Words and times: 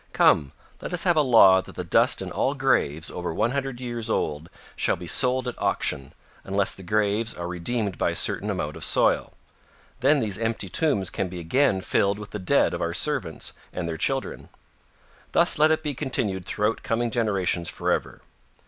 Come, 0.13 0.51
let 0.81 0.93
us 0.93 1.03
have 1.03 1.15
a 1.15 1.21
law 1.21 1.61
that 1.61 1.75
the 1.75 1.83
dust 1.83 2.23
in 2.23 2.31
all 2.31 2.55
graves 2.55 3.11
over 3.11 3.31
one 3.31 3.51
hundred 3.51 3.79
years 3.79 4.09
old 4.09 4.49
shall 4.75 4.95
be 4.95 5.05
sold 5.05 5.47
at 5.47 5.53
auction, 5.61 6.13
unless 6.43 6.73
the 6.73 6.81
graves 6.81 7.35
are 7.35 7.47
redeemed 7.47 7.99
by 7.99 8.09
a 8.09 8.15
certain 8.15 8.49
amount 8.49 8.75
of 8.75 8.83
soil. 8.83 9.33
Then 9.99 10.19
these 10.19 10.39
empty 10.39 10.69
tombs 10.69 11.11
can 11.11 11.29
be 11.29 11.39
again 11.39 11.81
filled 11.81 12.17
with 12.17 12.31
the 12.31 12.39
dead 12.39 12.73
of 12.73 12.81
our 12.81 12.95
servants 12.95 13.53
and 13.71 13.87
their 13.87 13.95
children. 13.95 14.49
Thus 15.33 15.59
let 15.59 15.69
it 15.69 15.83
be 15.83 15.93
continued 15.93 16.45
throughout 16.47 16.81
coming 16.81 17.11
generations 17.11 17.69
forever. 17.69 18.21